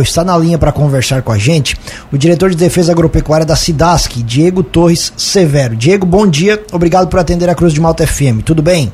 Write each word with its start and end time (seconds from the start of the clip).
Está 0.00 0.22
na 0.22 0.38
linha 0.38 0.56
para 0.56 0.70
conversar 0.70 1.22
com 1.22 1.32
a 1.32 1.38
gente 1.38 1.76
o 2.12 2.16
diretor 2.16 2.50
de 2.50 2.56
defesa 2.56 2.92
agropecuária 2.92 3.44
da 3.44 3.56
Cidasc, 3.56 4.22
Diego 4.22 4.62
Torres 4.62 5.12
Severo. 5.16 5.74
Diego, 5.74 6.06
bom 6.06 6.24
dia, 6.24 6.62
obrigado 6.70 7.08
por 7.08 7.18
atender 7.18 7.50
a 7.50 7.54
Cruz 7.56 7.72
de 7.72 7.80
Malta 7.80 8.06
FM. 8.06 8.42
Tudo 8.44 8.62
bem? 8.62 8.92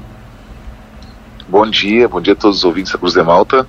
Bom 1.46 1.68
dia, 1.68 2.08
bom 2.08 2.22
dia 2.22 2.32
a 2.32 2.36
todos 2.36 2.56
os 2.56 2.64
ouvintes 2.64 2.90
da 2.90 2.98
Cruz 2.98 3.12
de 3.12 3.22
Malta. 3.22 3.66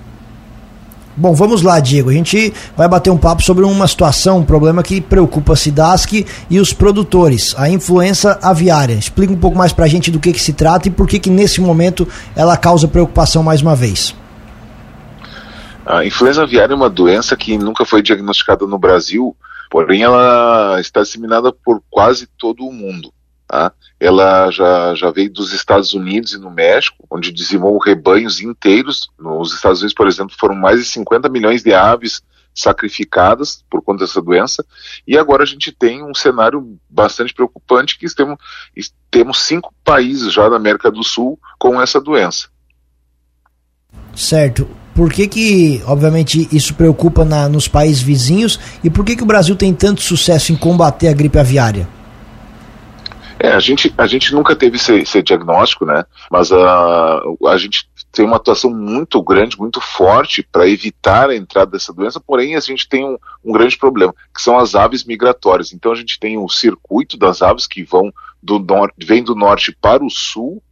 Bom, 1.14 1.34
vamos 1.34 1.60
lá, 1.60 1.78
Diego. 1.78 2.08
A 2.08 2.14
gente 2.14 2.54
vai 2.74 2.88
bater 2.88 3.10
um 3.10 3.18
papo 3.18 3.42
sobre 3.42 3.66
uma 3.66 3.86
situação, 3.86 4.38
um 4.38 4.42
problema 4.42 4.82
que 4.82 5.02
preocupa 5.02 5.52
a 5.52 5.56
Cidasc 5.56 6.24
e 6.48 6.58
os 6.58 6.72
produtores, 6.72 7.54
a 7.58 7.68
influenza 7.68 8.38
aviária. 8.40 8.94
Explica 8.94 9.34
um 9.34 9.38
pouco 9.38 9.58
mais 9.58 9.74
para 9.74 9.84
a 9.84 9.88
gente 9.88 10.10
do 10.10 10.18
que, 10.18 10.32
que 10.32 10.40
se 10.40 10.54
trata 10.54 10.88
e 10.88 10.90
por 10.90 11.06
que, 11.06 11.18
que 11.18 11.28
nesse 11.28 11.60
momento 11.60 12.08
ela 12.34 12.56
causa 12.56 12.88
preocupação 12.88 13.42
mais 13.42 13.60
uma 13.60 13.76
vez. 13.76 14.14
A 15.86 16.04
influenza 16.04 16.42
aviária 16.42 16.72
é 16.72 16.76
uma 16.76 16.90
doença 16.90 17.36
que 17.36 17.56
nunca 17.56 17.84
foi 17.84 18.02
diagnosticada 18.02 18.66
no 18.66 18.76
Brasil, 18.76 19.36
porém 19.70 20.02
ela 20.02 20.80
está 20.80 21.00
disseminada 21.02 21.52
por 21.52 21.80
quase 21.88 22.26
todo 22.36 22.66
o 22.66 22.72
mundo. 22.72 23.12
Tá? 23.46 23.72
Ela 24.00 24.50
já, 24.50 24.96
já 24.96 25.12
veio 25.12 25.32
dos 25.32 25.52
Estados 25.52 25.94
Unidos 25.94 26.32
e 26.32 26.38
no 26.38 26.50
México, 26.50 27.06
onde 27.08 27.30
dizimou 27.30 27.78
rebanhos 27.78 28.40
inteiros. 28.40 29.08
Nos 29.16 29.54
Estados 29.54 29.78
Unidos, 29.78 29.94
por 29.94 30.08
exemplo, 30.08 30.34
foram 30.36 30.56
mais 30.56 30.80
de 30.80 30.86
50 30.86 31.28
milhões 31.28 31.62
de 31.62 31.72
aves 31.72 32.20
sacrificadas 32.52 33.64
por 33.70 33.80
conta 33.80 34.04
dessa 34.04 34.20
doença. 34.20 34.66
E 35.06 35.16
agora 35.16 35.44
a 35.44 35.46
gente 35.46 35.70
tem 35.70 36.02
um 36.02 36.14
cenário 36.14 36.76
bastante 36.90 37.32
preocupante 37.32 37.96
que 37.96 38.12
temos, 38.12 38.38
temos 39.08 39.42
cinco 39.42 39.72
países 39.84 40.32
já 40.32 40.48
da 40.48 40.56
América 40.56 40.90
do 40.90 41.04
Sul 41.04 41.38
com 41.60 41.80
essa 41.80 42.00
doença. 42.00 42.48
Certo. 44.16 44.68
Por 44.96 45.12
que, 45.12 45.28
que 45.28 45.82
obviamente, 45.84 46.48
isso 46.50 46.74
preocupa 46.74 47.22
na, 47.22 47.50
nos 47.50 47.68
países 47.68 48.00
vizinhos 48.00 48.58
e 48.82 48.88
por 48.88 49.04
que, 49.04 49.14
que 49.14 49.22
o 49.22 49.26
Brasil 49.26 49.54
tem 49.54 49.74
tanto 49.74 50.00
sucesso 50.00 50.52
em 50.52 50.56
combater 50.56 51.08
a 51.08 51.12
gripe 51.12 51.38
aviária? 51.38 51.86
É, 53.38 53.48
a 53.52 53.60
gente, 53.60 53.92
a 53.98 54.06
gente 54.06 54.32
nunca 54.32 54.56
teve 54.56 54.76
esse, 54.76 54.94
esse 54.94 55.22
diagnóstico, 55.22 55.84
né? 55.84 56.02
Mas 56.30 56.50
a, 56.50 57.20
a 57.46 57.58
gente 57.58 57.86
tem 58.10 58.24
uma 58.24 58.36
atuação 58.36 58.70
muito 58.70 59.22
grande, 59.22 59.58
muito 59.58 59.82
forte 59.82 60.42
para 60.42 60.66
evitar 60.66 61.28
a 61.28 61.36
entrada 61.36 61.72
dessa 61.72 61.92
doença, 61.92 62.18
porém 62.18 62.56
a 62.56 62.60
gente 62.60 62.88
tem 62.88 63.04
um, 63.04 63.18
um, 63.44 63.52
grande 63.52 63.76
problema, 63.76 64.14
que 64.34 64.40
são 64.40 64.58
as 64.58 64.74
aves 64.74 65.04
migratórias. 65.04 65.74
Então 65.74 65.92
a 65.92 65.94
gente 65.94 66.18
tem 66.18 66.38
o 66.38 66.48
circuito 66.48 67.18
das 67.18 67.42
aves 67.42 67.66
que 67.66 67.84
vão 67.84 68.10
do 68.42 68.58
norte, 68.58 68.94
vem 69.04 69.22
do 69.22 69.34
norte 69.34 69.76
para 69.78 70.02
o 70.02 70.08
sul, 70.08 70.62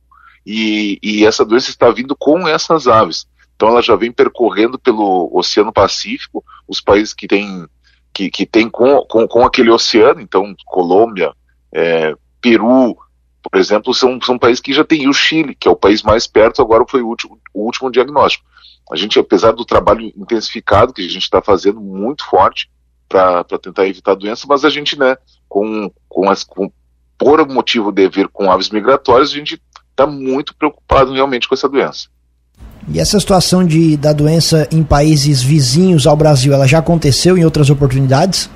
e, 0.47 0.99
e 1.03 1.27
essa 1.27 1.45
doença 1.45 1.69
está 1.69 1.91
vindo 1.91 2.17
com 2.17 2.49
essas 2.49 2.87
aves. 2.87 3.27
Então 3.55 3.69
ela 3.69 3.83
já 3.83 3.95
vem 3.97 4.13
percorrendo 4.13 4.79
pelo 4.79 5.31
Oceano 5.33 5.73
Pacífico, 5.73 6.45
os 6.67 6.81
países 6.81 7.15
que 7.15 7.27
têm 7.27 7.67
que, 8.13 8.31
que 8.31 8.47
tem 8.47 8.71
com, 8.71 9.05
com, 9.07 9.27
com 9.27 9.45
aquele 9.45 9.71
oceano, 9.71 10.21
então 10.21 10.55
Colômbia, 10.67 11.33
é, 11.73 12.15
Peru, 12.41 12.97
por 13.43 13.59
exemplo, 13.59 13.93
são, 13.93 14.21
são 14.23 14.39
países 14.39 14.61
que 14.61 14.73
já 14.73 14.85
têm. 14.85 15.03
E 15.03 15.09
o 15.09 15.13
Chile, 15.13 15.55
que 15.55 15.67
é 15.67 15.71
o 15.71 15.77
país 15.77 16.03
mais 16.03 16.27
perto, 16.27 16.63
agora 16.63 16.85
foi 16.89 17.03
o 17.03 17.09
último, 17.09 17.39
o 17.53 17.65
último 17.65 17.91
diagnóstico. 17.91 18.45
A 18.91 18.97
gente, 18.97 19.19
apesar 19.19 19.53
do 19.53 19.65
trabalho 19.65 20.13
intensificado 20.17 20.93
que 20.93 21.03
a 21.03 21.09
gente 21.09 21.23
está 21.23 21.43
fazendo, 21.43 21.81
muito 21.81 22.25
forte, 22.25 22.71
para 23.09 23.45
tentar 23.45 23.87
evitar 23.87 24.13
a 24.13 24.17
doença, 24.17 24.47
mas 24.49 24.65
a 24.65 24.71
gente, 24.71 24.99
né, 24.99 25.17
com, 25.49 25.91
com, 26.09 26.31
as, 26.31 26.45
com 26.45 26.71
por 27.19 27.47
motivo 27.49 27.93
de 27.93 28.09
vir 28.09 28.29
com 28.29 28.51
aves 28.51 28.71
migratórias, 28.71 29.31
a 29.31 29.35
gente 29.35 29.61
está 29.91 30.07
muito 30.07 30.55
preocupado 30.55 31.13
realmente 31.13 31.49
com 31.49 31.55
essa 31.55 31.69
doença. 31.69 32.09
E 32.89 33.01
essa 33.01 33.19
situação 33.19 33.65
de, 33.65 33.97
da 33.97 34.13
doença 34.13 34.69
em 34.71 34.83
países 34.83 35.43
vizinhos 35.43 36.07
ao 36.07 36.17
Brasil, 36.17 36.53
ela 36.53 36.67
já 36.67 36.79
aconteceu 36.79 37.39
em 37.39 37.45
outras 37.45 37.71
oportunidades? 37.71 38.51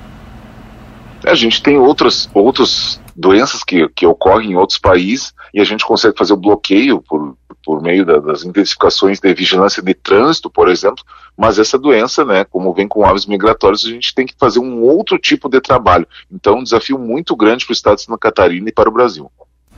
A 1.25 1.35
gente 1.35 1.61
tem 1.61 1.77
outras, 1.77 2.29
outras 2.33 3.01
doenças 3.15 3.63
que, 3.63 3.89
que 3.89 4.05
ocorrem 4.05 4.51
em 4.51 4.55
outros 4.55 4.79
países 4.79 5.33
e 5.53 5.59
a 5.59 5.63
gente 5.63 5.83
consegue 5.83 6.17
fazer 6.17 6.33
o 6.33 6.37
bloqueio 6.37 7.01
por, 7.01 7.35
por 7.65 7.81
meio 7.81 8.05
da, 8.05 8.19
das 8.19 8.45
intensificações 8.45 9.19
de 9.19 9.33
vigilância 9.33 9.81
de 9.83 9.93
trânsito, 9.93 10.49
por 10.49 10.69
exemplo, 10.69 11.03
mas 11.37 11.59
essa 11.59 11.77
doença, 11.77 12.23
né, 12.23 12.45
como 12.45 12.73
vem 12.73 12.87
com 12.87 13.03
aves 13.03 13.25
migratórias, 13.25 13.83
a 13.83 13.89
gente 13.89 14.13
tem 14.15 14.25
que 14.25 14.35
fazer 14.39 14.59
um 14.59 14.81
outro 14.81 15.17
tipo 15.17 15.49
de 15.49 15.59
trabalho. 15.59 16.07
Então, 16.31 16.59
um 16.59 16.63
desafio 16.63 16.97
muito 16.97 17.35
grande 17.35 17.65
para 17.65 17.73
o 17.73 17.75
estado 17.75 17.97
de 17.97 18.03
Santa 18.03 18.17
Catarina 18.17 18.69
e 18.69 18.71
para 18.71 18.89
o 18.89 18.93
Brasil. 18.93 19.29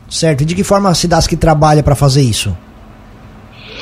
Certo. 0.10 0.42
E 0.42 0.46
de 0.46 0.54
que 0.54 0.64
forma 0.64 0.90
a 0.90 0.94
Cidasc 0.94 1.32
trabalha 1.38 1.82
para 1.82 1.96
fazer 1.96 2.22
isso? 2.22 2.56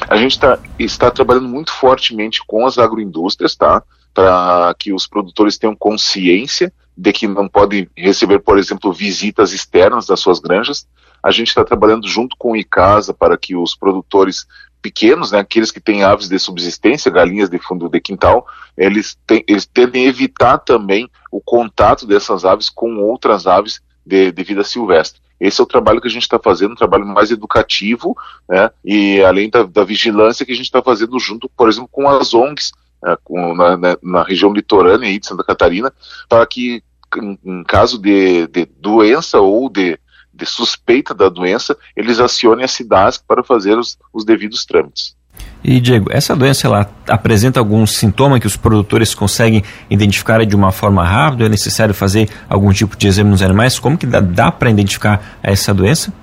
A 0.10 0.16
gente 0.16 0.40
tá, 0.40 0.58
está 0.80 1.12
trabalhando 1.12 1.48
muito 1.48 1.72
fortemente 1.72 2.42
com 2.44 2.66
as 2.66 2.80
agroindústrias, 2.80 3.56
tá? 3.56 3.84
Para 4.12 4.74
que 4.80 4.92
os 4.92 5.06
produtores 5.06 5.56
tenham 5.56 5.76
consciência 5.76 6.74
de 6.98 7.14
que 7.14 7.28
não 7.28 7.48
podem 7.48 7.88
receber, 7.96 8.40
por 8.40 8.58
exemplo, 8.58 8.92
visitas 8.92 9.54
externas 9.54 10.08
das 10.08 10.20
suas 10.20 10.40
granjas. 10.40 10.88
A 11.22 11.30
gente 11.30 11.50
está 11.50 11.64
trabalhando 11.64 12.08
junto 12.08 12.36
com 12.40 12.54
o 12.54 12.58
ICASA 12.58 13.14
para 13.14 13.38
que 13.38 13.56
os 13.56 13.76
produtores 13.76 14.48
pequenos, 14.82 15.32
né, 15.32 15.40
aqueles 15.40 15.70
que 15.70 15.80
têm 15.80 16.04
aves 16.04 16.28
de 16.28 16.40
subsistência, 16.40 17.12
galinhas 17.12 17.50
de 17.50 17.60
fundo 17.60 17.88
de 17.88 18.02
quintal, 18.02 18.48
eles, 18.76 19.16
tem, 19.28 19.44
eles 19.48 19.68
tendem 19.68 20.06
a 20.06 20.10
evitar 20.10 20.58
também 20.58 21.08
o 21.32 21.40
contato 21.40 22.08
dessas 22.08 22.46
aves 22.46 22.68
com 22.68 22.98
outras 22.98 23.46
aves 23.46 23.80
de, 24.10 24.32
de 24.32 24.44
vida 24.44 24.64
silvestre. 24.64 25.22
Esse 25.40 25.62
é 25.62 25.64
o 25.64 25.68
trabalho 25.68 26.02
que 26.02 26.08
a 26.08 26.12
gente 26.12 26.24
está 26.24 26.40
fazendo, 26.40 26.72
um 26.72 26.76
trabalho 26.76 27.06
mais 27.06 27.32
educativo, 27.32 28.18
né, 28.50 28.70
e 28.84 29.22
além 29.22 29.50
da, 29.50 29.64
da 29.64 29.84
vigilância 29.84 30.46
que 30.46 30.52
a 30.52 30.56
gente 30.56 30.66
está 30.66 30.82
fazendo 30.82 31.18
junto, 31.20 31.48
por 31.56 31.70
exemplo, 31.70 31.88
com 31.90 32.10
as 32.10 32.34
ONGs, 32.34 32.72
né, 33.02 33.16
com, 33.24 33.56
na, 33.56 33.78
na, 33.78 33.98
na, 34.02 34.24
região 34.24 34.52
litorânea 34.52 35.08
aí 35.08 35.20
de 35.20 35.28
Santa 35.28 35.44
Catarina, 35.44 35.94
para 36.28 36.46
que, 36.46 36.84
em, 37.16 37.40
em 37.46 37.64
caso 37.64 37.98
de, 38.00 38.48
de, 38.48 38.66
doença 38.66 39.40
ou 39.40 39.70
de, 39.70 39.98
de, 40.34 40.46
suspeita 40.46 41.14
da 41.14 41.30
doença, 41.30 41.78
eles 41.96 42.20
acionem 42.20 42.66
a 42.66 42.68
CIDASC 42.68 43.24
para 43.26 43.44
fazer 43.44 43.78
os, 43.78 43.98
os 44.12 44.26
devidos 44.26 44.66
trâmites. 44.66 45.16
E 45.64 45.80
Diego, 45.80 46.10
essa 46.12 46.36
doença 46.36 46.68
ela 46.68 46.90
apresenta 47.08 47.60
algum 47.60 47.86
sintoma 47.86 48.40
que 48.40 48.48
os 48.48 48.56
produtores 48.56 49.14
conseguem 49.14 49.64
identificar 49.90 50.46
de 50.46 50.56
uma 50.56 50.72
forma 50.72 51.04
rápida? 51.04 51.46
É 51.46 51.50
necessário 51.50 51.94
fazer 51.94 52.30
algum 52.50 52.72
tipo 52.72 52.96
de 52.96 53.08
exame 53.08 53.30
nos 53.30 53.42
animais? 53.42 53.78
Como 53.78 53.98
que 53.98 54.06
dá, 54.06 54.22
dá 54.22 54.52
para 54.52 54.70
identificar 54.70 55.38
essa 55.44 55.74
doença? 55.74 56.14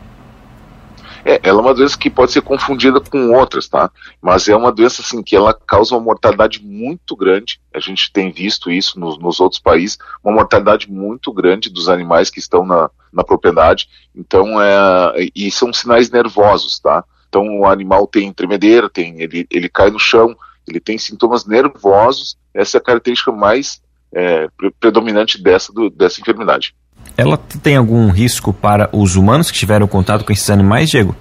É, 1.28 1.40
ela 1.42 1.58
é 1.58 1.62
uma 1.62 1.74
doença 1.74 1.98
que 1.98 2.08
pode 2.08 2.30
ser 2.30 2.40
confundida 2.40 3.00
com 3.00 3.32
outras, 3.32 3.66
tá? 3.68 3.90
Mas 4.22 4.48
é 4.48 4.54
uma 4.54 4.70
doença 4.70 5.02
assim 5.02 5.20
que 5.24 5.34
ela 5.34 5.52
causa 5.52 5.92
uma 5.96 6.00
mortalidade 6.00 6.64
muito 6.64 7.16
grande. 7.16 7.60
A 7.74 7.80
gente 7.80 8.12
tem 8.12 8.30
visto 8.30 8.70
isso 8.70 8.98
nos, 8.98 9.18
nos 9.18 9.40
outros 9.40 9.60
países, 9.60 9.98
uma 10.22 10.32
mortalidade 10.32 10.88
muito 10.88 11.32
grande 11.32 11.68
dos 11.68 11.88
animais 11.88 12.30
que 12.30 12.38
estão 12.38 12.64
na, 12.64 12.88
na 13.12 13.24
propriedade. 13.24 13.88
Então, 14.14 14.62
é, 14.62 15.28
e 15.34 15.50
são 15.50 15.72
sinais 15.72 16.08
nervosos, 16.10 16.78
tá? 16.78 17.04
Então 17.28 17.60
o 17.60 17.66
animal 17.66 18.06
tem 18.06 18.32
tremedeira, 18.32 18.88
tem, 18.88 19.20
ele, 19.20 19.46
ele 19.50 19.68
cai 19.68 19.90
no 19.90 19.98
chão, 19.98 20.36
ele 20.66 20.80
tem 20.80 20.98
sintomas 20.98 21.46
nervosos, 21.46 22.36
essa 22.54 22.76
é 22.76 22.80
a 22.80 22.82
característica 22.82 23.30
mais 23.30 23.80
é, 24.14 24.48
predominante 24.80 25.42
dessa, 25.42 25.72
do, 25.72 25.90
dessa 25.90 26.20
enfermidade. 26.20 26.74
Ela 27.16 27.36
tem 27.36 27.76
algum 27.76 28.10
risco 28.10 28.52
para 28.52 28.88
os 28.92 29.16
humanos 29.16 29.50
que 29.50 29.58
tiveram 29.58 29.86
contato 29.86 30.24
com 30.24 30.32
esses 30.32 30.50
animais, 30.50 30.90
Diego? 30.90 31.14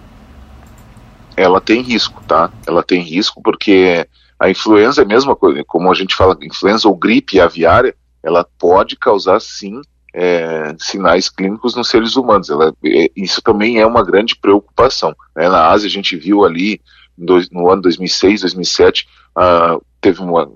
Ela 1.38 1.60
tem 1.60 1.82
risco, 1.82 2.24
tá? 2.28 2.50
Ela 2.66 2.82
tem 2.82 3.02
risco 3.02 3.42
porque 3.42 4.08
a 4.40 4.50
influenza 4.50 5.02
é 5.02 5.06
a 5.06 5.08
mesma 5.08 5.36
coisa, 5.36 5.64
como 5.66 5.92
a 5.92 5.94
gente 5.94 6.16
fala, 6.16 6.38
influenza 6.42 6.88
ou 6.88 6.96
gripe 6.96 7.40
aviária, 7.40 7.96
ela 8.24 8.46
pode 8.58 8.96
causar 8.96 9.40
sim 9.40 9.82
é, 10.16 10.74
sinais 10.80 11.28
clínicos 11.30 11.76
nos 11.76 11.90
seres 11.90 12.16
humanos. 12.16 12.50
Ela, 12.50 12.74
é, 12.86 13.12
isso 13.16 13.42
também 13.42 13.80
é 13.80 13.86
uma 13.86 14.04
grande 14.04 14.36
preocupação. 14.36 15.14
Né? 15.36 15.50
Na 15.50 15.68
Ásia, 15.68 15.88
a 15.88 15.92
gente 15.92 16.16
viu 16.16 16.46
ali 16.46 16.80
no, 17.18 17.42
no 17.52 17.70
ano 17.70 17.82
2006, 17.82 18.42
2007, 18.42 19.08
uh, 19.38 19.84
teve 20.00 20.22
uma, 20.22 20.50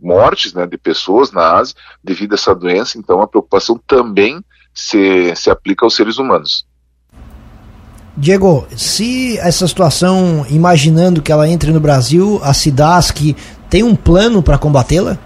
mortes 0.00 0.52
né, 0.52 0.66
de 0.66 0.76
pessoas 0.76 1.32
na 1.32 1.56
Ásia 1.56 1.74
devido 2.04 2.32
a 2.32 2.34
essa 2.34 2.54
doença, 2.54 2.98
então 2.98 3.20
a 3.22 3.26
preocupação 3.26 3.80
também 3.86 4.42
se, 4.72 5.34
se 5.34 5.50
aplica 5.50 5.84
aos 5.84 5.96
seres 5.96 6.18
humanos. 6.18 6.66
Diego, 8.16 8.66
se 8.76 9.38
essa 9.38 9.66
situação, 9.66 10.44
imaginando 10.50 11.22
que 11.22 11.32
ela 11.32 11.48
entre 11.48 11.72
no 11.72 11.80
Brasil, 11.80 12.38
a 12.42 12.52
SIDASC 12.52 13.34
tem 13.70 13.82
um 13.82 13.96
plano 13.96 14.42
para 14.42 14.58
combatê-la? 14.58 15.18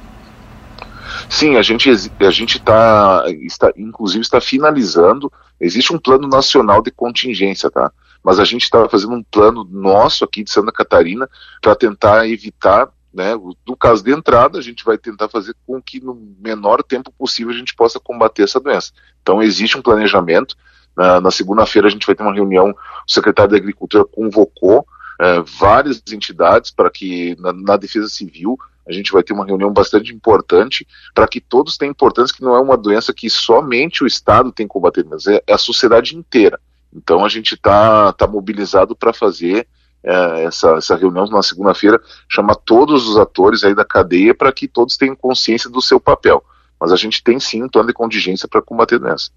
Sim, 1.35 1.57
a 1.57 1.63
gente 1.63 1.91
a 1.91 2.31
gente 2.31 2.63
tá, 2.63 3.25
está 3.43 3.73
inclusive 3.77 4.23
está 4.23 4.41
finalizando. 4.41 5.33
Existe 5.61 5.93
um 5.93 5.99
plano 5.99 6.29
nacional 6.29 6.81
de 6.81 6.93
contingência, 6.93 7.69
tá? 7.69 7.91
Mas 8.23 8.39
a 8.39 8.45
gente 8.45 8.63
está 8.63 8.89
fazendo 8.89 9.15
um 9.15 9.23
plano 9.25 9.65
nosso 9.65 10.25
aqui 10.25 10.45
de 10.45 10.53
Santa 10.53 10.71
Catarina 10.71 11.29
para 11.61 11.75
tentar 11.75 12.29
evitar, 12.29 12.89
né? 13.13 13.35
No 13.67 13.77
caso 13.77 14.05
de 14.05 14.13
entrada, 14.13 14.61
a 14.61 14.63
gente 14.63 14.85
vai 14.85 14.97
tentar 14.97 15.29
fazer 15.29 15.57
com 15.67 15.83
que 15.83 15.99
no 15.99 16.15
menor 16.39 16.85
tempo 16.85 17.13
possível 17.19 17.53
a 17.53 17.59
gente 17.59 17.75
possa 17.75 17.99
combater 17.99 18.45
essa 18.45 18.61
doença. 18.61 18.93
Então 19.21 19.43
existe 19.43 19.77
um 19.77 19.83
planejamento. 19.83 20.55
Na, 20.97 21.21
na 21.21 21.33
segunda-feira 21.33 21.89
a 21.89 21.91
gente 21.91 22.07
vai 22.07 22.15
ter 22.15 22.23
uma 22.23 22.33
reunião. 22.33 22.71
O 22.71 23.13
secretário 23.13 23.51
da 23.51 23.57
Agricultura 23.57 24.05
convocou 24.05 24.87
é, 25.21 25.41
várias 25.41 26.01
entidades 26.13 26.71
para 26.71 26.89
que 26.91 27.35
na, 27.41 27.53
na, 27.53 27.77
Defesa 27.77 28.09
Civil 28.09 28.57
a 28.87 28.93
gente 28.93 29.13
vai 29.13 29.23
ter 29.23 29.33
uma 29.33 29.47
reunião 29.47 29.73
bastante 29.73 30.13
importante 30.13 30.87
para 31.15 31.27
que 31.27 31.41
todos 31.41 31.77
tenham 31.77 31.93
importância 31.93 32.37
que 32.37 32.43
não 32.43 32.55
é 32.55 32.61
uma 32.61 32.77
doença 32.77 33.13
que 33.13 33.31
somente 33.31 34.05
o 34.05 34.07
Estado 34.07 34.53
tem 34.53 34.67
que 34.67 34.73
combater, 34.73 35.05
mas 35.05 35.27
é, 35.27 35.43
é 35.47 35.55
a 35.55 35.59
sociedade 35.59 36.17
inteira. 36.17 36.61
Então 36.93 37.25
a 37.25 37.29
gente 37.29 37.55
está 37.55 38.13
tá 38.13 38.27
mobilizado 38.27 38.95
para 38.95 39.13
fazer 39.13 39.67
é, 40.03 40.45
essa, 40.45 40.73
essa 40.75 40.95
reunião 40.95 41.27
na 41.27 41.43
segunda-feira, 41.43 42.01
chamar 42.29 42.57
todos 42.57 43.09
os 43.09 43.17
atores 43.17 43.65
aí 43.65 43.75
da 43.75 43.85
cadeia 43.85 44.35
para 44.35 44.53
que 44.53 44.69
todos 44.69 44.97
tenham 44.97 45.17
consciência 45.17 45.71
do 45.71 45.81
seu 45.81 45.99
papel. 45.99 46.45
Mas 46.79 46.93
a 46.93 46.97
gente 46.97 47.23
tem 47.25 47.41
sim 47.41 47.63
um 47.63 47.69
plano 47.69 47.89
de 47.89 47.95
contingência 47.95 48.47
para 48.47 48.61
combater 48.61 48.97
a 48.97 48.99
doença. 48.99 49.31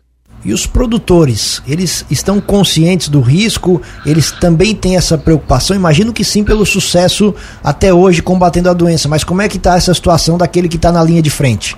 E 0.45 0.53
os 0.53 0.65
produtores, 0.65 1.61
eles 1.67 2.05
estão 2.09 2.39
conscientes 2.39 3.09
do 3.09 3.19
risco? 3.19 3.81
Eles 4.05 4.31
também 4.31 4.75
têm 4.75 4.95
essa 4.95 5.17
preocupação? 5.17 5.75
Imagino 5.75 6.13
que 6.13 6.23
sim, 6.23 6.43
pelo 6.43 6.65
sucesso 6.65 7.33
até 7.63 7.93
hoje 7.93 8.21
combatendo 8.21 8.69
a 8.69 8.73
doença. 8.73 9.09
Mas 9.09 9.23
como 9.23 9.41
é 9.41 9.49
que 9.49 9.57
está 9.57 9.75
essa 9.75 9.93
situação 9.93 10.37
daquele 10.37 10.69
que 10.69 10.75
está 10.75 10.91
na 10.91 11.03
linha 11.03 11.21
de 11.21 11.29
frente? 11.29 11.75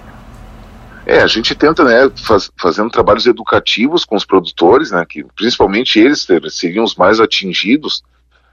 É, 1.05 1.23
a 1.23 1.27
gente 1.27 1.55
tenta, 1.55 1.83
né, 1.83 2.11
faz, 2.23 2.51
fazendo 2.61 2.91
trabalhos 2.91 3.25
educativos 3.25 4.05
com 4.05 4.15
os 4.15 4.25
produtores, 4.25 4.91
né, 4.91 5.03
que 5.09 5.23
principalmente 5.35 5.97
eles 5.97 6.27
seriam 6.51 6.83
os 6.83 6.95
mais 6.95 7.19
atingidos, 7.19 8.03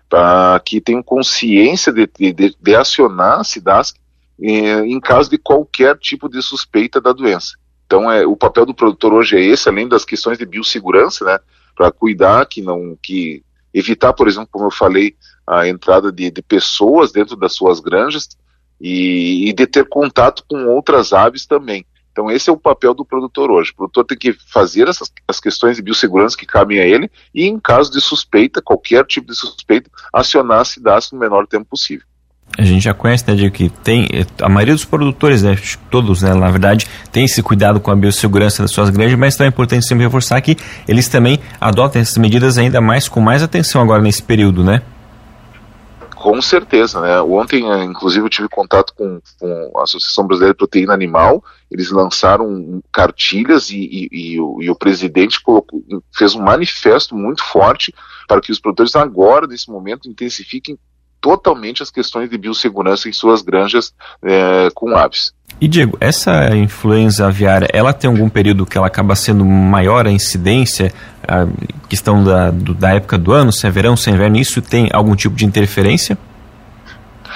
para 0.08 0.58
que 0.64 0.81
tenham 0.81 1.03
consciência 1.03 1.93
de, 1.93 2.08
de, 2.32 2.56
de 2.58 2.75
acionar 2.75 3.41
a 3.41 3.44
SIDASC 3.44 3.97
eh, 4.41 4.81
em 4.87 5.00
caso 5.00 5.29
de 5.29 5.37
qualquer 5.37 5.99
tipo 5.99 6.29
de 6.29 6.41
suspeita 6.41 7.00
da 7.00 7.12
doença. 7.12 7.56
Então, 7.86 8.10
é, 8.10 8.26
o 8.26 8.36
papel 8.36 8.66
do 8.66 8.74
produtor 8.74 9.12
hoje 9.14 9.36
é 9.36 9.40
esse, 9.40 9.68
além 9.68 9.88
das 9.88 10.04
questões 10.04 10.36
de 10.36 10.44
biossegurança, 10.44 11.24
né, 11.24 11.38
para 11.74 11.92
cuidar 11.92 12.44
que 12.46 12.60
não, 12.60 12.98
que 13.00 13.44
evitar, 13.72 14.12
por 14.12 14.26
exemplo, 14.26 14.48
como 14.50 14.66
eu 14.66 14.70
falei, 14.70 15.14
a 15.46 15.68
entrada 15.68 16.10
de, 16.10 16.30
de 16.30 16.42
pessoas 16.42 17.12
dentro 17.12 17.36
das 17.36 17.54
suas 17.54 17.78
granjas 17.78 18.36
e, 18.80 19.48
e, 19.48 19.52
de 19.52 19.66
ter 19.66 19.88
contato 19.88 20.44
com 20.48 20.66
outras 20.66 21.12
aves 21.12 21.46
também. 21.46 21.86
Então, 22.10 22.30
esse 22.30 22.50
é 22.50 22.52
o 22.52 22.56
papel 22.58 22.94
do 22.94 23.04
produtor 23.04 23.50
hoje. 23.50 23.70
O 23.70 23.76
produtor 23.76 24.04
tem 24.06 24.18
que 24.18 24.32
fazer 24.32 24.88
essas, 24.88 25.12
as 25.28 25.38
questões 25.38 25.76
de 25.76 25.82
biossegurança 25.82 26.36
que 26.36 26.46
cabem 26.46 26.80
a 26.80 26.86
ele 26.86 27.10
e, 27.32 27.46
em 27.46 27.60
caso 27.60 27.92
de 27.92 28.00
suspeita, 28.00 28.62
qualquer 28.62 29.04
tipo 29.06 29.28
de 29.28 29.36
suspeita, 29.36 29.90
acionar 30.12 30.60
a 30.60 30.64
SIDAS 30.64 31.12
no 31.12 31.18
menor 31.18 31.46
tempo 31.46 31.66
possível 31.66 32.06
a 32.58 32.64
gente 32.64 32.82
já 32.82 32.94
conhece, 32.94 33.25
né, 33.26 33.35
de 33.35 33.50
que 33.50 33.69
tem 33.69 34.08
a 34.41 34.49
maioria 34.49 34.75
dos 34.75 34.85
produtores, 34.85 35.43
né, 35.43 35.56
todos, 35.91 36.23
né, 36.23 36.35
na 36.35 36.50
verdade, 36.50 36.87
tem 37.12 37.25
esse 37.25 37.43
cuidado 37.43 37.81
com 37.81 37.91
a 37.91 37.97
biossegurança 37.97 38.62
das 38.62 38.70
suas 38.70 38.91
granjas, 38.91 39.19
mas 39.19 39.37
também 39.37 39.49
é 39.49 39.53
importante 39.53 39.87
sempre 39.87 40.05
reforçar 40.05 40.41
que 40.41 40.56
eles 40.88 41.08
também 41.08 41.38
adotam 41.61 42.00
essas 42.00 42.17
medidas 42.17 42.56
ainda 42.58 42.81
mais 42.81 43.08
com 43.08 43.20
mais 43.20 43.43
atenção 43.43 43.82
agora 43.82 44.03
nesse 44.03 44.23
período, 44.23 44.64
né? 44.64 44.82
Com 46.14 46.43
certeza, 46.43 47.00
né? 47.00 47.20
Ontem, 47.20 47.70
eh, 47.70 47.85
inclusive, 47.85 48.25
eu 48.25 48.29
tive 48.31 48.49
contato 48.49 48.93
com, 48.97 49.20
com 49.38 49.73
a 49.76 49.85
Associação 49.85 50.26
Brasileira 50.26 50.55
de 50.55 50.58
Proteína 50.58 50.93
Animal. 50.93 51.44
Eles 51.70 51.91
lançaram 51.91 52.82
cartilhas 52.91 53.70
e, 53.70 53.79
e, 53.79 54.08
e, 54.11 54.41
o, 54.41 54.61
e 54.61 54.69
o, 54.69 54.75
presidente 54.75 55.41
colocou, 55.41 55.81
fez 56.12 56.35
um 56.35 56.43
manifesto 56.43 57.14
muito 57.14 57.44
forte 57.44 57.94
para 58.26 58.41
que 58.41 58.50
os 58.50 58.58
produtores 58.58 58.97
agora, 58.97 59.47
nesse 59.47 59.70
momento, 59.70 60.08
intensifiquem 60.08 60.76
totalmente 61.26 61.82
as 61.82 61.90
questões 61.90 62.31
de 62.31 62.38
biossegurança 62.38 63.08
em 63.08 63.12
suas 63.12 63.43
granjas 63.43 63.93
é, 64.23 64.69
com 64.73 64.96
aves. 64.96 65.34
E 65.61 65.67
Diego, 65.67 65.99
essa 66.00 66.55
influenza 66.55 67.26
aviária, 67.26 67.69
ela 67.73 67.93
tem 67.93 68.08
algum 68.08 68.28
período 68.28 68.64
que 68.64 68.78
ela 68.78 68.87
acaba 68.87 69.17
sendo 69.17 69.44
maior 69.44 70.06
a 70.06 70.11
incidência, 70.12 70.94
a 71.26 71.49
questão 71.88 72.23
da, 72.23 72.52
do, 72.52 72.75
da 72.75 72.94
época 72.94 73.19
do 73.19 73.32
ano, 73.32 73.50
se 73.50 73.67
é 73.67 73.70
verão, 73.70 73.96
se 73.96 74.08
é 74.08 74.12
inverno, 74.12 74.37
isso 74.37 74.62
tem 74.62 74.88
algum 74.93 75.17
tipo 75.17 75.34
de 75.34 75.44
interferência? 75.44 76.17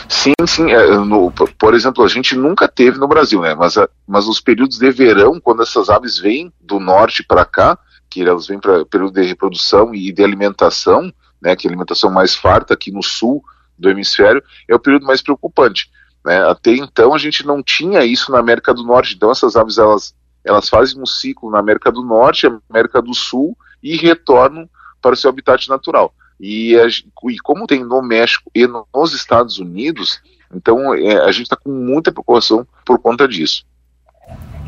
Sim, 0.09 0.35
sim. 0.47 0.71
É, 0.71 0.87
no, 0.99 1.33
por 1.59 1.75
exemplo, 1.75 2.05
a 2.05 2.09
gente 2.09 2.37
nunca 2.37 2.69
teve 2.69 2.97
no 2.97 3.09
Brasil, 3.09 3.41
né? 3.41 3.57
Mas, 3.57 3.77
a, 3.77 3.89
mas 4.07 4.29
os 4.29 4.41
períodos 4.41 4.79
de 4.79 4.91
verão, 4.93 5.41
quando 5.41 5.63
essas 5.63 5.91
aves 5.91 6.17
vêm 6.17 6.53
do 6.61 6.79
norte 6.79 7.25
para 7.25 7.45
cá, 7.45 7.77
que 8.09 8.23
elas 8.23 8.47
vêm 8.47 8.61
para 8.61 8.85
período 8.85 9.21
de 9.21 9.27
reprodução 9.27 9.93
e 9.93 10.13
de 10.13 10.23
alimentação, 10.23 11.13
né? 11.43 11.57
Que 11.57 11.67
é 11.67 11.71
alimentação 11.71 12.09
mais 12.09 12.37
farta 12.37 12.75
aqui 12.75 12.93
no 12.93 13.03
sul 13.03 13.43
do 13.81 13.91
hemisfério, 13.91 14.43
é 14.69 14.75
o 14.75 14.79
período 14.79 15.07
mais 15.07 15.23
preocupante. 15.23 15.91
Né? 16.25 16.39
Até 16.49 16.73
então 16.73 17.15
a 17.15 17.19
gente 17.19 17.47
não 17.47 17.63
tinha 17.63 18.05
isso 18.05 18.31
na 18.31 18.39
América 18.39 18.75
do 18.75 18.85
Norte, 18.85 19.15
então 19.15 19.31
essas 19.31 19.57
aves 19.57 19.79
elas, 19.79 20.15
elas 20.45 20.69
fazem 20.69 21.01
um 21.01 21.07
ciclo 21.07 21.51
na 21.51 21.59
América 21.59 21.91
do 21.91 22.03
Norte, 22.03 22.47
América 22.69 23.01
do 23.01 23.15
Sul 23.15 23.57
e 23.83 23.97
retornam 23.97 24.69
para 25.01 25.15
o 25.15 25.17
seu 25.17 25.31
habitat 25.31 25.69
natural. 25.69 26.15
E, 26.39 26.79
a, 26.79 26.87
e 26.87 27.39
como 27.43 27.67
tem 27.67 27.85
no 27.85 28.03
México 28.03 28.51
e 28.55 28.67
nos 28.67 29.13
Estados 29.13 29.59
Unidos, 29.59 30.21
então 30.55 30.95
é, 30.95 31.23
a 31.23 31.33
gente 31.33 31.45
está 31.45 31.57
com 31.57 31.71
muita 31.71 32.13
preocupação 32.13 32.67
por 32.85 32.99
conta 32.99 33.27
disso. 33.27 33.65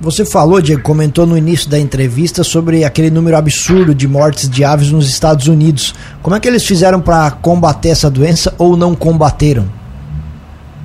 Você 0.03 0.25
falou, 0.27 0.61
Diego, 0.61 0.83
comentou 0.83 1.25
no 1.25 1.39
início 1.39 1.71
da 1.71 1.79
entrevista 1.79 2.43
sobre 2.43 2.83
aquele 2.83 3.09
número 3.09 3.37
absurdo 3.37 3.95
de 3.95 4.09
mortes 4.09 4.51
de 4.51 4.65
aves 4.65 4.91
nos 4.91 5.09
Estados 5.09 5.47
Unidos. 5.47 5.95
Como 6.21 6.35
é 6.35 6.41
que 6.41 6.49
eles 6.49 6.67
fizeram 6.67 7.01
para 7.01 7.31
combater 7.31 7.91
essa 7.91 8.11
doença 8.11 8.53
ou 8.59 8.77
não 8.77 8.97
combateram? 8.97 9.71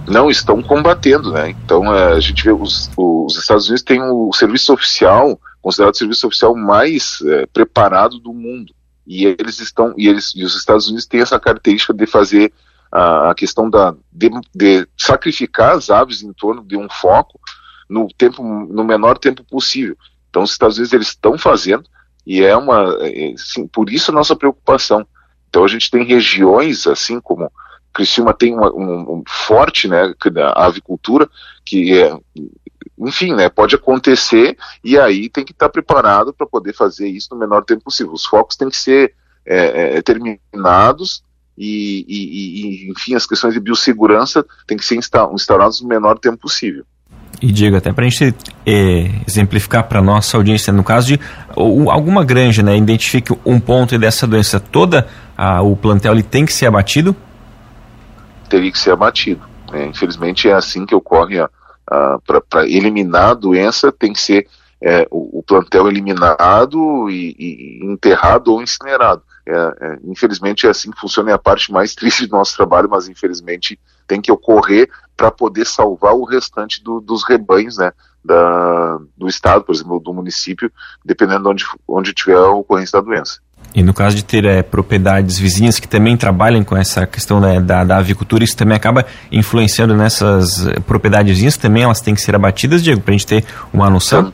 Não, 0.08 0.30
estão 0.30 0.62
combatendo, 0.62 1.32
né? 1.32 1.50
Então 1.50 1.92
é, 1.92 2.14
a 2.14 2.20
gente 2.20 2.44
vê 2.44 2.52
os, 2.52 2.92
os 2.96 3.36
Estados 3.38 3.66
Unidos 3.66 3.82
têm 3.82 4.00
o 4.04 4.32
serviço 4.34 4.72
oficial, 4.72 5.40
considerado 5.64 5.96
o 5.96 5.98
serviço 5.98 6.28
oficial 6.28 6.56
mais 6.56 7.18
é, 7.26 7.48
preparado 7.48 8.20
do 8.20 8.32
mundo. 8.32 8.72
E 9.08 9.26
eles 9.26 9.60
estão, 9.60 9.96
e, 9.98 10.08
eles, 10.08 10.32
e 10.36 10.44
os 10.44 10.56
Estados 10.56 10.86
Unidos 10.90 11.08
têm 11.08 11.22
essa 11.22 11.40
característica 11.40 11.92
de 11.92 12.06
fazer 12.06 12.54
a, 12.92 13.32
a 13.32 13.34
questão 13.34 13.68
da, 13.68 13.96
de, 14.14 14.30
de 14.54 14.88
sacrificar 14.96 15.76
as 15.76 15.90
aves 15.90 16.22
em 16.22 16.32
torno 16.34 16.64
de 16.64 16.78
um 16.78 16.88
foco 16.88 17.40
no 17.90 18.08
tempo 18.08 18.44
no 18.44 18.84
menor 18.84 19.18
tempo 19.18 19.44
possível. 19.44 19.98
Então 20.30 20.44
os 20.44 20.52
Estados 20.52 20.78
Unidos 20.78 20.94
eles 20.94 21.08
estão 21.08 21.38
fazendo 21.38 21.84
e 22.26 22.44
é 22.44 22.56
uma 22.56 22.98
é, 23.02 23.34
sim, 23.38 23.68
por 23.68 23.90
isso 23.90 24.12
a 24.12 24.14
nossa 24.14 24.36
preocupação. 24.36 25.06
Então 25.50 25.64
a 25.64 25.68
gente 25.68 25.90
tem 25.90 26.04
regiões 26.04 26.86
assim 26.88 27.20
como 27.20 27.52
Criciúma 27.94 28.34
tem 28.34 28.54
uma, 28.54 28.72
um, 28.72 29.18
um, 29.18 29.24
forte, 29.28 29.88
né, 29.88 30.14
avicultura 30.56 31.28
que 31.66 31.98
é 31.98 32.16
enfim, 33.00 33.34
né, 33.34 33.48
pode 33.50 33.76
acontecer 33.76 34.58
e 34.84 34.98
aí 34.98 35.30
tem 35.30 35.46
que 35.46 35.52
estar 35.52 35.70
preparado 35.70 36.34
para 36.34 36.48
poder 36.48 36.74
fazer 36.74 37.08
isso 37.08 37.30
no 37.32 37.40
menor 37.40 37.64
tempo 37.64 37.84
possível. 37.84 38.14
Os 38.14 38.26
focos 38.26 38.56
têm 38.56 38.70
que 38.70 38.78
ser 38.78 39.14
é, 39.46 39.98
é, 39.98 40.02
terminados 40.02 41.24
e, 41.58 42.06
e, 42.08 42.88
e, 42.88 42.92
enfim, 42.92 43.16
as 43.16 43.26
questões 43.26 43.54
de 43.54 43.60
biossegurança 43.60 44.46
têm 44.68 44.78
que 44.78 44.86
ser 44.86 44.96
instauradas 44.96 45.82
no 45.82 45.88
menor 45.88 46.20
tempo 46.20 46.38
possível. 46.38 46.86
E 47.42 47.52
Diego, 47.52 47.78
até 47.78 47.94
para 47.94 48.06
a 48.06 48.10
gente 48.10 48.36
é, 48.66 49.12
exemplificar 49.28 49.84
para 49.84 50.02
nossa 50.02 50.38
audiência, 50.38 50.74
no 50.74 50.84
caso 50.84 51.08
de 51.08 51.20
ou, 51.56 51.92
alguma 51.92 52.26
granja, 52.26 52.64
né, 52.64 52.76
identifique 52.76 53.32
um 53.46 53.60
ponto 53.60 53.98
dessa 54.00 54.26
doença, 54.26 54.60
toda 54.60 55.08
a, 55.38 55.62
o 55.62 55.76
plantel 55.76 56.14
ele 56.14 56.24
tem 56.24 56.46
que 56.46 56.54
ser 56.54 56.66
abatido? 56.66 57.16
Teria 58.50 58.72
que 58.72 58.80
ser 58.80 58.92
abatido. 58.92 59.42
É, 59.72 59.86
infelizmente 59.86 60.50
é 60.50 60.54
assim 60.54 60.86
que 60.86 60.96
ocorre 60.96 61.38
para 62.48 62.68
eliminar 62.68 63.30
a 63.30 63.34
doença 63.34 63.92
tem 63.92 64.14
que 64.14 64.20
ser 64.20 64.48
é, 64.82 65.08
o, 65.10 65.40
o, 65.40 65.44
plantel 65.44 65.88
eliminado 65.88 67.10
e, 67.10 67.36
e, 67.38 67.86
enterrado 67.86 68.52
ou 68.52 68.62
incinerado. 68.62 69.22
É, 69.46 69.54
é, 69.54 70.00
infelizmente 70.06 70.68
é 70.68 70.70
assim 70.70 70.92
que 70.92 71.00
funciona, 71.00 71.32
é 71.32 71.34
a 71.34 71.40
parte 71.40 71.72
mais 71.72 71.96
triste 71.96 72.28
do 72.28 72.36
nosso 72.36 72.56
trabalho, 72.56 72.90
mas 72.90 73.08
infelizmente 73.08 73.80
tem 74.08 74.22
que 74.22 74.32
ocorrer 74.32 74.90
para 75.16 75.32
poder 75.32 75.66
salvar 75.66 76.14
o 76.14 76.24
restante 76.24 76.84
do, 76.84 77.02
dos 77.02 77.28
rebanhos, 77.28 77.78
né, 77.78 77.92
da, 78.24 79.00
do 79.18 79.28
estado, 79.28 79.64
por 79.64 79.74
exemplo, 79.74 80.00
do 80.00 80.14
município, 80.14 80.72
dependendo 81.04 81.44
de 81.44 81.50
onde, 81.50 81.66
onde 81.88 82.14
tiver 82.14 82.36
a 82.36 82.52
ocorrência 82.52 83.00
da 83.00 83.06
doença. 83.06 83.40
E 83.74 83.84
no 83.84 83.94
caso 83.94 84.16
de 84.16 84.24
ter 84.24 84.46
é, 84.46 84.62
propriedades 84.62 85.38
vizinhas 85.38 85.80
que 85.80 85.88
também 85.88 86.16
trabalham 86.16 86.64
com 86.64 86.76
essa 86.76 87.06
questão 87.06 87.40
né, 87.40 87.60
da, 87.60 87.84
da, 87.84 87.98
avicultura, 87.98 88.44
isso 88.44 88.56
também 88.56 88.76
acaba 88.76 89.06
influenciando 89.32 89.96
nessas 89.96 90.66
eh, 90.68 90.80
propriedades 90.80 91.34
vizinhas, 91.34 91.58
também 91.58 91.84
elas 91.84 92.02
têm 92.02 92.16
que 92.16 92.22
ser 92.22 92.36
abatidas, 92.36 92.84
Diego, 92.84 93.02
para 93.02 93.14
a 93.14 93.18
gente 93.18 93.28
ter 93.28 93.46
uma 93.74 93.90
noção? 93.90 94.34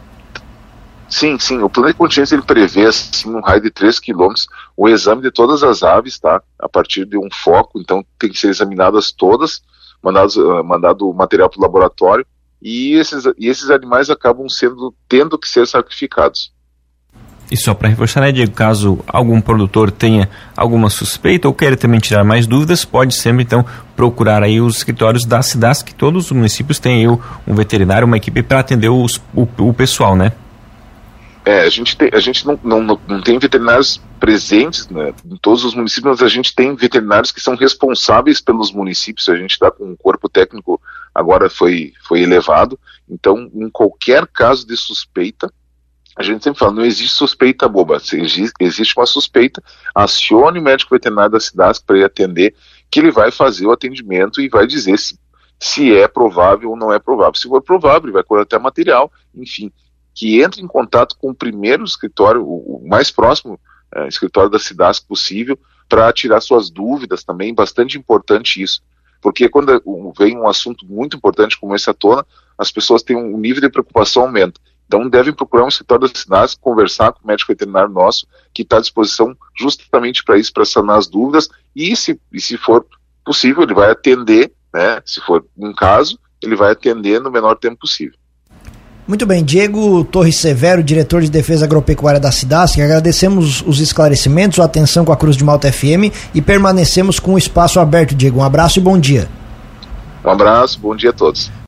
Sim, 1.10 1.38
sim. 1.38 1.60
O 1.60 1.70
plano 1.70 1.90
de 1.90 1.96
contingência 1.96 2.36
ele 2.36 2.44
prevê 2.44 2.86
assim, 2.86 3.30
um 3.30 3.42
raio 3.42 3.62
de 3.62 3.70
3 3.70 4.00
quilômetros 4.00 4.48
o 4.76 4.90
exame 4.90 5.22
de 5.22 5.32
todas 5.32 5.64
as 5.64 5.84
aves, 5.84 6.20
tá? 6.20 6.42
A 6.58 6.68
partir 6.68 7.06
de 7.06 7.18
um 7.18 7.30
foco, 7.32 7.80
então 7.80 8.04
tem 8.18 8.32
que 8.32 8.40
ser 8.40 8.50
examinadas 8.50 9.12
todas, 9.12 9.62
mandados, 10.02 10.36
uh, 10.36 10.64
mandado 10.64 11.10
o 11.10 11.14
material 11.14 11.50
para 11.50 11.60
o 11.60 11.62
laboratório 11.62 12.26
e 12.62 12.94
esses, 12.94 13.26
e 13.38 13.48
esses 13.48 13.70
animais 13.70 14.10
acabam 14.10 14.48
sendo 14.48 14.94
tendo 15.08 15.38
que 15.38 15.48
ser 15.48 15.68
sacrificados. 15.68 16.52
E 17.52 17.58
só 17.58 17.74
para 17.74 17.90
reforçar, 17.90 18.22
né, 18.22 18.32
Diego, 18.32 18.54
caso 18.54 19.00
algum 19.06 19.40
produtor 19.40 19.92
tenha 19.92 20.30
alguma 20.56 20.90
suspeita 20.90 21.48
ou 21.48 21.54
queira 21.54 21.78
também 21.78 22.00
tirar 22.00 22.24
mais 22.24 22.48
dúvidas, 22.48 22.86
pode 22.86 23.14
sempre 23.14 23.44
então 23.44 23.66
procurar 23.96 24.42
aí 24.42 24.60
os 24.60 24.78
escritórios 24.78 25.26
da 25.26 25.42
CIDAS, 25.42 25.84
que 25.84 25.94
todos 25.94 26.26
os 26.26 26.32
municípios 26.32 26.80
têm 26.80 27.06
aí 27.06 27.20
um 27.46 27.54
veterinário, 27.54 28.08
uma 28.08 28.18
equipe 28.18 28.42
para 28.42 28.60
atender 28.60 28.90
os, 28.90 29.22
o, 29.36 29.48
o 29.60 29.74
pessoal, 29.74 30.16
né? 30.16 30.32
É, 31.46 31.62
a 31.62 31.70
gente, 31.70 31.98
tem, 31.98 32.10
a 32.14 32.20
gente 32.20 32.46
não, 32.46 32.58
não, 32.64 33.00
não 33.08 33.22
tem 33.22 33.38
veterinários 33.38 34.02
presentes 34.18 34.88
né, 34.88 35.14
em 35.26 35.36
todos 35.36 35.66
os 35.66 35.76
municípios, 35.76 36.20
mas 36.20 36.24
a 36.24 36.34
gente 36.34 36.56
tem 36.56 36.74
veterinários 36.74 37.34
que 37.34 37.42
são 37.42 37.56
responsáveis 37.56 38.40
pelos 38.40 38.72
municípios. 38.72 39.28
A 39.28 39.36
gente 39.36 39.52
está 39.52 39.70
com 39.70 39.84
um 39.84 39.96
corpo 39.96 40.30
técnico 40.30 40.80
agora 41.14 41.50
foi, 41.50 41.94
foi 42.08 42.22
elevado. 42.22 42.80
Então, 43.10 43.50
em 43.54 43.70
qualquer 43.70 44.26
caso 44.26 44.66
de 44.66 44.78
suspeita, 44.78 45.52
a 46.16 46.24
gente 46.24 46.44
sempre 46.44 46.60
fala, 46.60 46.74
não 46.74 46.86
existe 46.86 47.14
suspeita 47.14 47.68
boba, 47.68 47.98
existe 48.60 48.94
uma 48.96 49.06
suspeita, 49.06 49.64
acione 49.96 50.60
o 50.60 50.64
médico 50.64 50.94
veterinário 50.94 51.32
da 51.32 51.40
cidade 51.40 51.80
para 51.86 51.96
ele 51.96 52.06
atender, 52.06 52.56
que 52.90 53.00
ele 53.00 53.12
vai 53.12 53.32
fazer 53.32 53.66
o 53.66 53.72
atendimento 53.72 54.40
e 54.40 54.48
vai 54.48 54.68
dizer 54.68 54.98
se, 55.00 55.20
se 55.60 55.96
é 55.96 56.08
provável 56.08 56.70
ou 56.70 56.78
não 56.78 56.94
é 56.94 57.00
provável. 57.00 57.36
Se 57.36 57.48
for 57.48 57.62
provável, 57.62 58.06
ele 58.06 58.14
vai 58.14 58.24
coletar 58.24 58.60
material, 58.60 59.12
enfim, 59.36 59.72
que 60.14 60.42
entre 60.42 60.62
em 60.62 60.68
contato 60.68 61.18
com 61.18 61.32
o 61.32 61.36
primeiro 61.36 61.84
escritório, 61.84 62.44
o, 62.44 62.84
mais 62.86 63.10
próximo 63.10 63.60
é, 63.94 64.08
escritório 64.08 64.50
da 64.50 64.60
cidade 64.60 65.02
possível, 65.02 65.58
para 65.90 66.12
tirar 66.14 66.42
suas 66.42 66.70
dúvidas 66.70 67.24
também, 67.24 67.54
bastante 67.54 67.98
importante 67.98 68.62
isso. 68.62 68.82
Porque 69.22 69.48
quando 69.48 69.82
vem 70.18 70.38
um 70.38 70.48
assunto 70.48 70.86
muito 70.86 71.16
importante 71.16 71.60
como 71.60 71.76
esse 71.76 71.90
à 71.90 71.94
tona, 71.94 72.26
as 72.58 72.72
pessoas 72.72 73.04
têm 73.04 73.16
um 73.16 73.38
nível 73.38 73.62
de 73.62 73.70
preocupação 73.70 74.24
aumenta. 74.24 74.60
Então 74.86 75.10
devem 75.10 75.34
procurar 75.34 75.64
um 75.64 75.70
escritório 75.70 76.08
da 76.08 76.14
cidade, 76.14 76.58
conversar 76.60 77.14
com 77.14 77.24
o 77.24 77.28
médico 77.28 77.52
veterinário 77.52 77.90
nosso, 77.90 78.28
que 78.54 78.64
está 78.64 78.78
à 78.78 78.82
disposição 78.82 79.36
justamente 79.58 80.24
para 80.24 80.38
isso, 80.38 80.52
para 80.54 80.66
sanar 80.66 80.98
as 80.98 81.08
dúvidas, 81.08 81.50
e 81.76 81.96
se, 81.96 82.20
e 82.32 82.40
se 82.40 82.58
for 82.58 82.86
possível, 83.26 83.64
ele 83.64 83.74
vai 83.74 83.90
atender, 83.90 84.52
né, 84.74 85.02
se 85.06 85.22
for 85.22 85.46
um 85.58 85.74
caso, 85.74 86.20
ele 86.42 86.56
vai 86.56 86.72
atender 86.72 87.22
no 87.22 87.32
menor 87.32 87.56
tempo 87.56 87.78
possível. 87.80 88.18
Muito 89.06 89.26
bem, 89.26 89.44
Diego 89.44 90.06
Torres 90.06 90.38
Severo, 90.38 90.82
diretor 90.82 91.22
de 91.22 91.30
defesa 91.30 91.66
agropecuária 91.66 92.22
da 92.22 92.32
Cidasc, 92.32 92.80
agradecemos 92.80 93.62
os 93.68 93.82
esclarecimentos, 93.82 94.62
a 94.62 94.64
atenção 94.64 95.04
com 95.04 95.12
a 95.12 95.18
Cruz 95.18 95.36
de 95.36 95.44
Malta 95.44 95.70
FM 95.70 96.08
e 96.34 96.42
permanecemos 96.42 97.20
com 97.20 97.34
o 97.34 97.38
espaço 97.38 97.82
aberto, 97.82 98.16
Diego. 98.16 98.40
Um 98.40 98.44
abraço 98.44 98.80
e 98.80 98.82
bom 98.82 98.98
dia. 98.98 99.28
Um 100.24 100.30
abraço, 100.30 100.80
bom 100.80 100.96
dia 100.96 101.10
a 101.10 101.14
todos. 101.14 101.52